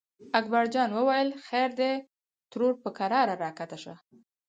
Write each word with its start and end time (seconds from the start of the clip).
اکبر 0.39 0.65
جان 0.73 0.89
وویل: 0.93 1.29
خیر 1.47 1.69
دی 1.79 1.93
ترور 2.51 2.73
په 2.83 2.89
کراره 2.97 3.33
راکښته 3.41 3.77
شه. 3.83 3.95